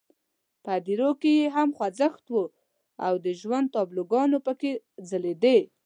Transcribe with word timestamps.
په 0.63 0.69
هدیرو 0.75 1.09
کې 1.21 1.31
یې 1.39 1.47
هم 1.55 1.69
خوځښت 1.77 2.25
وو 2.29 2.43
او 3.05 3.13
د 3.25 3.27
ژوند 3.39 3.67
تابلوګانې 3.75 4.39
پکې 4.45 4.71
ځلېدې. 5.09 5.59